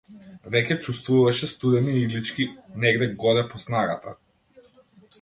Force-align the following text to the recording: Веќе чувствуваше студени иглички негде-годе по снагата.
Веќе 0.53 0.77
чувствуваше 0.85 1.51
студени 1.51 1.95
иглички 2.01 2.49
негде-годе 2.87 3.47
по 3.53 3.65
снагата. 3.67 4.19